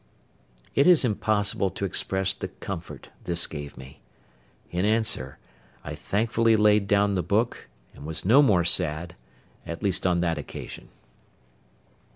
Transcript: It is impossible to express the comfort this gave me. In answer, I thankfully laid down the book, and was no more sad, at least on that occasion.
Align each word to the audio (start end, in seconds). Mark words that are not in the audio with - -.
It 0.73 0.87
is 0.87 1.05
impossible 1.05 1.69
to 1.69 1.85
express 1.85 2.33
the 2.33 2.47
comfort 2.47 3.11
this 3.25 3.45
gave 3.45 3.77
me. 3.77 4.01
In 4.71 4.83
answer, 4.83 5.37
I 5.83 5.93
thankfully 5.93 6.55
laid 6.55 6.87
down 6.87 7.13
the 7.13 7.21
book, 7.21 7.69
and 7.93 8.03
was 8.03 8.25
no 8.25 8.41
more 8.41 8.63
sad, 8.63 9.15
at 9.63 9.83
least 9.83 10.07
on 10.07 10.21
that 10.21 10.39
occasion. 10.39 10.89